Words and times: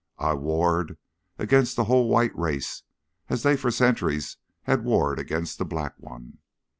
I 0.17 0.33
warred 0.33 0.97
against 1.37 1.75
the 1.75 1.83
whole 1.83 2.09
white 2.09 2.35
race 2.35 2.81
as 3.29 3.43
they 3.43 3.55
for 3.55 3.69
centuries 3.69 4.37
had 4.63 4.83
warred 4.83 5.19
against 5.19 5.59
the 5.59 5.63
black 5.65 5.93
one. 5.99 6.39